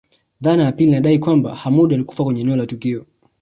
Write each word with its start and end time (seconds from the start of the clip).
Dhana 0.41 0.63
ya 0.63 0.71
pili 0.71 0.89
inadai 0.91 1.19
kwamba 1.19 1.55
Hamoud 1.55 1.93
alikufa 1.93 2.23
kwenye 2.23 2.41
eneo 2.41 2.55
la 2.55 2.65
tukio 2.65 3.05